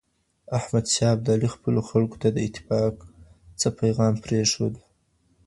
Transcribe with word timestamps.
احمد 0.57 0.85
شاه 0.93 1.11
ابدالي 1.15 1.47
خپلو 1.55 1.79
خلګو 1.89 2.17
ته 2.21 2.27
د 2.31 2.37
اتفاق 2.47 2.95
څه 3.59 3.67
پیغام 3.79 4.13
پرېښود؟ 4.25 4.73